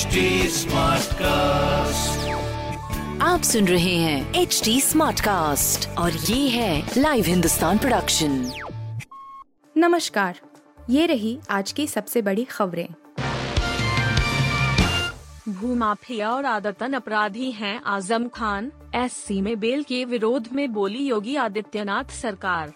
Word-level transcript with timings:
HD 0.00 0.20
Smartcast. 0.48 2.28
आप 3.22 3.42
सुन 3.42 3.68
रहे 3.68 3.96
हैं 3.96 4.34
एच 4.34 4.62
डी 4.64 4.80
स्मार्ट 4.80 5.20
कास्ट 5.20 5.88
और 5.88 6.12
ये 6.12 6.48
है 6.48 6.90
लाइव 6.98 7.24
हिंदुस्तान 7.24 7.78
प्रोडक्शन 7.78 8.52
नमस्कार 9.76 10.40
ये 10.90 11.06
रही 11.06 11.38
आज 11.50 11.72
की 11.72 11.86
सबसे 11.86 12.22
बड़ी 12.22 12.44
खबरें। 12.44 12.88
भूमाफिया 15.48 16.30
और 16.30 16.44
आदतन 16.44 16.92
अपराधी 16.92 17.50
हैं 17.50 17.80
आज़म 17.86 18.28
खान। 18.28 18.72
एससी 18.94 19.40
में 19.40 19.60
बेल 19.60 19.82
के 19.82 20.04
विरोध 20.04 20.48
में 20.52 20.72
बोली 20.72 21.06
योगी 21.06 21.36
आदित्यनाथ 21.36 22.04
सरकार। 22.04 22.72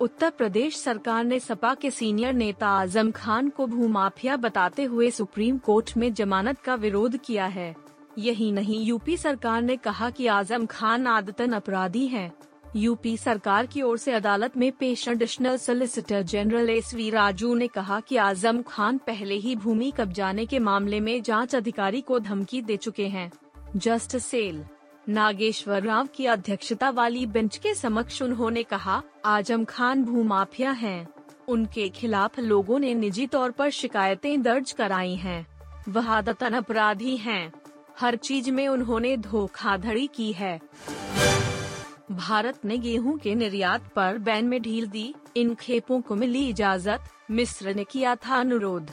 उत्तर 0.00 0.30
प्रदेश 0.30 0.76
सरकार 0.76 1.24
ने 1.24 1.38
सपा 1.40 1.74
के 1.74 1.90
सीनियर 1.90 2.32
नेता 2.32 2.68
आज़म 2.68 3.10
खान 3.10 3.48
को 3.48 3.66
भूमाफिया 3.66 4.36
बताते 4.36 4.84
हुए 4.84 5.10
सुप्रीम 5.10 5.58
कोर्ट 5.58 5.92
में 5.96 6.12
जमानत 6.14 6.58
का 6.58 6.74
विरोध 6.74 7.16
किया 7.16 7.46
है 7.46 7.74
यही 8.18 8.50
नहीं, 8.52 8.84
यूपी 8.84 9.16
सरकार 9.16 9.62
ने 9.62 9.76
कहा 9.76 10.10
कि 10.10 10.26
आज़म 10.26 10.66
खान 10.66 11.06
आदतन 11.06 11.52
अपराधी 11.52 12.06
हैं। 12.06 12.32
यूपी 12.76 13.16
सरकार 13.16 13.66
की 13.66 13.82
ओर 13.82 13.98
से 13.98 14.12
अदालत 14.12 14.56
में 14.56 14.70
पेश 14.72 15.06
additional 15.08 15.56
solicitor 15.56 16.22
general 16.22 16.70
S 16.70 16.94
V 16.94 17.10
Raju 17.10 17.54
ने 17.54 17.68
कहा 17.68 18.00
कि 18.00 18.16
आज़म 18.16 18.62
खान 18.62 18.98
पहले 18.98 19.34
ही 19.34 19.56
भूमि 19.56 19.92
कब्जाने 19.96 20.46
के 20.46 20.58
मामले 20.58 21.00
में 21.00 21.22
जाँच 21.22 21.54
अधिकारी 21.54 22.00
को 22.00 22.18
धमकी 22.18 22.62
दे 22.62 22.76
चुके 22.76 23.06
हैं 23.06 23.30
जस्ट 23.76 24.16
सेल 24.16 24.64
नागेश्वर 25.10 25.82
राव 25.82 26.08
की 26.14 26.26
अध्यक्षता 26.26 26.88
वाली 26.90 27.24
बेंच 27.26 27.56
के 27.56 27.74
समक्ष 27.74 28.20
उन्होंने 28.22 28.62
कहा, 28.62 29.02
आज़म 29.24 29.64
खान 29.64 30.04
भूमाफिया 30.04 30.70
हैं। 30.72 31.08
उनके 31.48 31.88
खिलाफ 31.88 32.38
लोगों 32.38 32.78
ने 32.78 32.92
निजी 32.94 33.26
तौर 33.26 33.50
पर 33.50 33.70
शिकायतें 33.70 34.42
दर्ज 34.42 34.72
कराई 34.72 35.14
हैं। 35.14 35.46
वह 35.88 36.10
आदतन 36.10 36.54
अपराधी 36.54 37.16
हैं। 37.16 37.52
हर 38.00 38.16
चीज़ 38.16 38.50
में 38.50 38.66
उन्होंने 38.68 39.16
धोखाधड़ी 39.16 40.06
की 40.06 40.32
है 40.32 40.58
भारत 42.12 42.64
ने 42.64 42.78
गेहूँ 42.78 43.18
के 43.18 43.34
निर्यात 43.34 43.92
पर 43.96 44.18
बैन 44.18 44.44
में 44.44 44.60
ढील 44.62 44.86
दी 44.86 45.14
इन 45.36 45.54
खेपों 45.54 46.00
को 46.00 46.14
मिली 46.14 46.48
इजाज़त 46.48 47.10
मिस्र 47.30 47.74
ने 47.74 47.84
किया 47.84 48.14
था 48.16 48.36
अनुरोध 48.36 48.90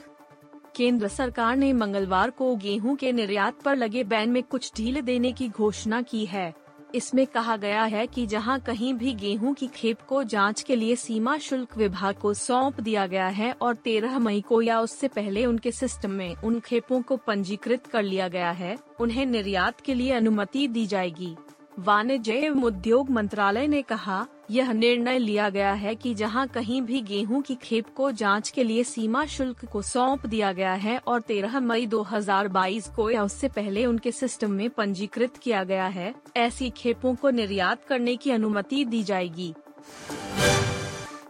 केंद्र 0.78 1.08
सरकार 1.08 1.56
ने 1.56 1.72
मंगलवार 1.74 2.30
को 2.30 2.56
गेहूँ 2.56 2.96
के 2.96 3.12
निर्यात 3.12 3.62
पर 3.62 3.76
लगे 3.76 4.04
बैन 4.04 4.30
में 4.30 4.44
कुछ 4.44 4.72
ढील 4.78 5.02
देने 5.02 5.32
की 5.32 5.48
घोषणा 5.50 6.02
की 6.02 6.26
है। 6.26 6.54
इसमें 6.96 7.26
कहा 7.28 7.56
गया 7.58 7.84
है 7.84 8.06
कि 8.08 8.26
जहाँ 8.26 8.60
कहीं 8.60 8.94
भी 8.94 9.14
गेहूँ 9.14 9.54
की 9.54 9.68
खेप 9.68 10.02
को 10.02 10.24
जाँच 10.24 10.62
के 10.62 10.76
लिए 10.76 10.96
सीमा 10.96 11.38
शुल्क 11.38 11.78
विभाग 11.78 12.16
को 12.16 12.34
सौंप 12.34 12.80
दिया 12.82 13.08
गया 13.08 13.28
है 13.28 13.52
और 13.62 13.76
13 13.76 14.18
मई 14.20 14.42
को 14.42 14.62
या 14.62 14.80
उससे 14.80 15.08
पहले 15.08 15.46
उनके 15.46 15.72
सिस्टम 15.72 16.12
में 16.12 16.36
उन 16.36 16.60
खेपों 16.60 17.02
को 17.02 17.18
पंजीकृत 17.18 17.88
कर 17.88 18.04
लिया 18.04 18.28
गया 18.28 18.52
है, 18.52 18.78
उन्हें 19.00 19.26
निर्यात 19.26 19.82
के 19.82 19.94
लिए 19.94 20.12
अनुमति 20.12 20.68
दी 20.68 20.86
जाएगी। 20.86 21.36
वाणिज्य 21.80 22.34
एवं 22.34 22.64
उद्योग 22.64 23.10
मंत्रालय 23.10 23.68
ने 23.68 23.82
कहा 23.82 24.26
यह 24.52 24.72
निर्णय 24.72 25.20
लिया 25.20 25.50
गया 25.50 25.74
है 25.74 25.96
कि 25.96 26.14
जहाँ 26.14 26.48
कहीं 26.48 26.82
भी 26.82 27.02
गेहूँ 27.02 27.42
की 27.42 27.56
खेप 27.56 27.86
को 27.96 28.12
जाँच 28.12 28.50
के 28.50 28.64
लिए 28.64 28.84
सीमा 28.84 29.26
शुल्क 29.26 29.66
को 29.66 29.82
सौंप 29.82 30.26
दिया 30.26 30.52
गया 30.52 30.74
है 30.74 30.98
और 30.98 31.22
13 31.22 31.60
मई 31.60 31.88
2022 31.88 32.88
को 32.88 33.10
या 33.10 33.24
उससे 33.24 33.48
पहले 33.48 33.86
उनके 33.86 34.12
सिस्टम 34.12 34.52
में 34.52 34.70
पंजीकृत 34.70 35.38
किया 35.38 35.64
गया 35.64 35.88
है, 35.88 36.16
ऐसी 36.38 36.70
खेपों 36.70 37.16
को 37.16 37.30
निर्यात 37.30 37.86
करने 37.86 38.16
की 38.16 38.32
अनुमति 38.32 38.86
दी 38.86 39.04
जाएगी। 39.04 39.54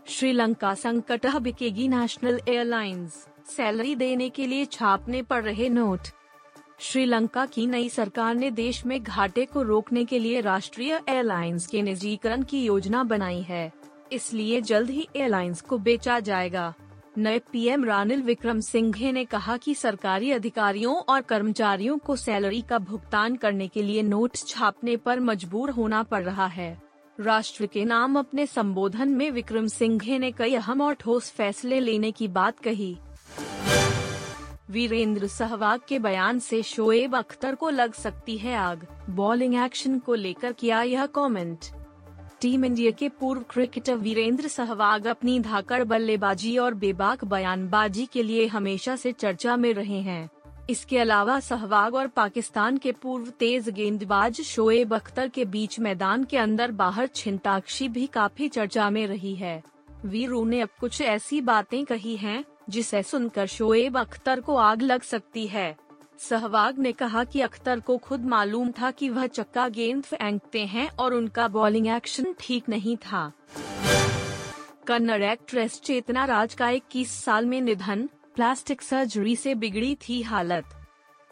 श्रीलंका 0.07 0.73
संकट 0.73 1.35
बिकेगी 1.35 1.87
नेशनल 1.87 2.41
एयरलाइंस। 2.47 3.27
सैलरी 3.57 3.95
देने 3.95 4.29
के 4.29 4.47
लिए 4.47 4.65
छापने 4.65 5.21
पड़ 5.21 5.43
रहे 5.43 5.69
नोट। 5.69 6.07
श्रीलंका 6.79 7.45
की 7.45 7.65
नई 7.67 7.87
सरकार 7.89 8.35
ने 8.35 8.49
देश 8.51 8.85
में 8.85 9.01
घाटे 9.03 9.45
को 9.45 9.61
रोकने 9.61 10.03
के 10.05 10.19
लिए 10.19 10.41
राष्ट्रीय 10.41 10.99
एयरलाइंस 11.09 11.65
के 11.67 11.81
निजीकरण 11.81 12.43
की 12.43 12.63
योजना 12.65 13.03
बनाई 13.03 13.41
है। 13.41 13.71
इसलिए 14.11 14.61
जल्द 14.61 14.89
ही 14.89 15.07
एयरलाइंस 15.15 15.61
को 15.61 15.77
बेचा 15.77 16.19
जाएगा। 16.19 16.73
नए 17.17 17.39
पीएम 17.51 17.85
रानिल 17.85 18.21
विक्रम 18.21 18.59
सिंघे 18.59 19.11
ने 19.11 19.25
कहा 19.25 19.57
कि 19.57 19.73
सरकारी 19.75 20.31
अधिकारियों 20.31 20.95
और 20.95 21.21
कर्मचारियों 21.21 21.97
को 21.97 22.15
सैलरी 22.15 22.61
का 22.61 22.79
भुगतान 22.79 23.35
करने 23.35 23.67
के 23.67 23.83
लिए 23.83 24.03
नोट 24.03 24.35
छापने 24.37 24.97
पर 24.97 25.19
मजबूर 25.19 25.69
होना 25.69 26.03
पड़ 26.03 26.23
रहा 26.23 26.47
है। 26.47 26.81
राष्ट्र 27.19 27.65
के 27.65 27.85
नाम 27.85 28.19
अपने 28.19 28.45
संबोधन 28.45 29.09
में 29.09 29.29
विक्रम 29.31 29.67
सिंघे 29.67 30.19
ने 30.19 30.31
कई 30.31 30.55
अहम 30.55 30.81
और 30.81 30.93
ठोस 30.93 31.31
फैसले 31.31 31.79
लेने 31.79 32.11
की 32.11 32.27
बात 32.27 32.59
कही। 32.59 32.97
वीरेंद्र 34.69 35.27
सहवाग 35.27 35.79
के 35.87 35.97
बयान 35.99 36.39
से 36.39 36.61
शोएब 36.63 37.15
अख्तर 37.15 37.55
को 37.55 37.69
लग 37.69 37.93
सकती 37.93 38.37
है 38.37 38.55
आग। 38.55 38.85
बॉलिंग 39.09 39.53
एक्शन 39.55 39.99
को 39.99 40.13
लेकर 40.13 40.51
किया 40.51 40.81
यह 40.81 41.05
कमेंट 41.05 41.65
टीम 42.41 42.65
इंडिया 42.65 42.91
के 42.91 43.09
पूर्व 43.09 43.43
क्रिकेटर 43.49 43.95
वीरेंद्र 43.95 44.47
सहवाग 44.47 45.07
अपनी 45.07 45.39
धाकड़ 45.39 45.83
बल्लेबाजी 45.83 46.57
और 46.57 46.73
बेबाक 46.73 47.23
बयानबाजी 47.25 48.05
के 48.05 48.23
लिए 48.23 48.47
हमेशा 48.47 48.95
से 48.95 49.11
चर्चा 49.11 49.55
में 49.57 49.73
रहे 49.73 49.99
हैं। 49.99 50.29
इसके 50.69 50.97
अलावा 50.97 51.39
सहवाग 51.39 51.95
और 51.95 52.07
पाकिस्तान 52.07 52.77
के 52.77 52.91
पूर्व 52.91 53.29
तेज 53.29 53.69
गेंदबाज 53.69 54.41
शोएब 54.41 54.93
अख्तर 54.95 55.27
के 55.27 55.45
बीच 55.45 55.79
मैदान 55.79 56.23
के 56.23 56.37
अंदर 56.37 56.71
बाहर 56.73 57.07
छिंताक्षी 57.07 57.89
भी 57.89 58.05
काफ़ी 58.07 58.47
चर्चा 58.49 58.89
में 58.89 59.05
रही 59.07 59.35
है। 59.35 59.61
वीरू 60.05 60.45
ने 60.45 60.61
अब 60.61 60.69
कुछ 60.79 61.01
ऐसी 61.01 61.41
बातें 61.41 61.83
कही 61.85 62.15
हैं 62.17 62.43
जिसे 62.69 63.03
सुनकर 63.03 63.47
शोएब 63.47 63.97
अख्तर 63.97 64.39
को 64.39 64.55
आग 64.55 64.81
लग 64.81 65.01
सकती 65.01 65.47
है। 65.47 65.75
सहवाग 66.19 66.79
ने 66.79 66.91
कहा 66.91 67.23
कि 67.23 67.41
अख्तर 67.41 67.79
को 67.79 67.97
खुद 67.97 68.25
मालूम 68.25 68.71
था 68.71 68.91
कि 68.91 69.09
वह 69.09 69.27
चक्का 69.27 69.69
गेंद 69.69 70.03
फेंकते 70.03 70.65
हैं 70.65 70.89
और 70.89 71.13
उनका 71.13 71.47
बॉलिंग 71.47 71.87
एक्शन 71.87 72.35
ठीक 72.39 72.69
नहीं 72.69 72.97
था। 72.97 73.31
कन्नड़ 74.87 75.23
एक्ट्रेस 75.23 75.79
चेतना 75.79 76.25
राज 76.25 76.53
का 76.53 76.69
इक्कीस 76.69 77.11
साल 77.11 77.45
में 77.45 77.61
निधन, 77.61 78.09
प्लास्टिक 78.35 78.81
सर्जरी 78.81 79.35
से 79.35 79.55
बिगड़ी 79.55 79.95
थी 79.95 80.21
हालत। 80.21 80.65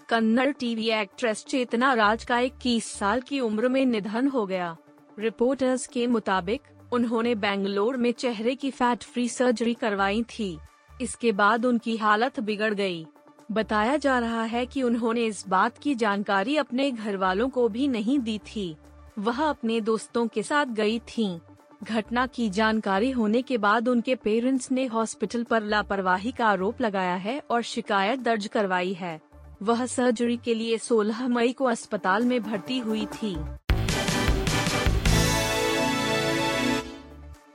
कन्नड़ 0.10 0.52
टीवी 0.52 0.90
एक्ट्रेस 0.90 1.46
चेतना 1.46 1.94
राज 1.94 2.24
का 2.24 2.40
इक्कीस 2.40 2.92
साल 2.92 3.22
की 3.22 3.40
उम्र 3.40 3.70
में 3.70 3.86
निधन 3.86 4.28
हो 4.28 4.46
गया। 4.46 4.76
रिपोर्टर्स 5.20 5.88
के 5.88 6.08
मुताबिक, 6.08 6.62
उन्होंने 6.94 7.36
बेंगलोर 7.36 7.98
में 7.98 8.12
चेहरे 8.12 8.56
की 8.56 8.72
फैट 8.72 9.04
फ्री 9.04 9.30
सर्जरी 9.30 9.74
करवाई 9.74 10.24
थी। 10.24 10.58
इसके 11.02 11.32
बाद 11.32 11.66
उनकी 11.66 11.96
हालत 11.98 12.40
बिगड़ 12.40 12.74
गई। 12.74 13.06
बताया 13.52 13.98
जा 13.98 14.18
रहा 14.20 14.44
है 14.44 14.66
कि 14.66 14.84
उन्होंने 14.84 15.26
इस 15.26 15.44
बात 15.48 15.78
की 15.78 15.96
जानकारी 15.96 16.56
अपने 16.58 16.90
घर 16.92 17.18
वालों 17.18 17.50
को 17.50 17.68
भी 17.70 17.88
नहीं 17.88 18.20
दी 18.20 18.38
थी 18.48 18.76
वह 19.20 19.44
अपने 19.44 19.80
दोस्तों 19.82 20.28
के 20.28 20.44
साथ 20.44 20.66
गई 20.66 21.00
थीं। 21.00 21.40
घटना 21.84 22.26
की 22.28 22.50
जानकारी 22.50 23.12
होने 23.12 23.42
के 23.42 23.58
बाद 23.58 23.88
उनके 23.88 24.16
पेरेंट्स 24.16 24.72
ने 24.72 24.86
हॉस्पिटल 24.86 25.44
पर 25.44 25.64
लापरवाही 25.64 26.32
का 26.32 26.48
आरोप 26.48 26.82
लगाया 26.82 27.16
है 27.16 27.40
और 27.52 27.62
शिकायत 27.64 28.20
दर्ज 28.20 28.48
करवाई 28.48 28.94
है 28.94 29.20
वह 29.62 29.86
सर्जरी 29.86 30.38
के 30.38 30.54
लिए 30.54 30.78
16 30.78 31.22
मई 31.28 31.52
को 31.54 31.66
अस्पताल 31.66 32.26
में 32.26 32.42
भर्ती 32.44 32.80
हुई 32.80 33.06
थी 33.14 33.36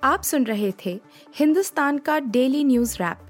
आप 0.05 0.23
सुन 0.23 0.45
रहे 0.45 0.73
थे 0.85 0.99
हिंदुस्तान 1.35 1.99
का 1.99 2.19
डेली 2.19 2.63
न्यूज़ 2.65 2.97
रैप 2.97 3.30